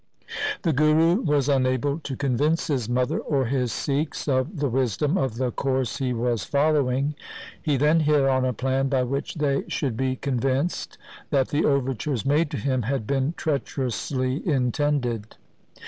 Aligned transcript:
The 0.63 0.73
Guru 0.73 1.17
was 1.21 1.47
unable 1.47 1.99
to 1.99 2.15
convince 2.17 2.65
his 2.65 2.89
mother 2.89 3.19
or 3.19 3.45
his 3.45 3.71
Sikhs 3.71 4.27
of 4.27 4.57
the 4.57 4.67
wisdom 4.67 5.15
of 5.15 5.35
the 5.35 5.51
course 5.51 5.97
he 5.97 6.11
was 6.11 6.43
following. 6.43 7.13
He 7.61 7.77
then 7.77 7.99
hit 7.99 8.23
on 8.25 8.43
a 8.43 8.51
plan 8.51 8.89
by 8.89 9.03
which 9.03 9.35
they 9.35 9.63
should 9.67 9.95
be 9.95 10.15
con 10.15 10.39
vinced 10.39 10.97
that 11.29 11.49
the 11.49 11.65
overtures 11.65 12.25
made 12.25 12.49
to 12.49 12.57
him 12.57 12.81
had 12.81 13.05
been 13.05 13.35
treacherously 13.37 14.41
intended. 14.47 15.35